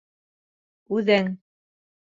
—Үҙең. 0.99 1.31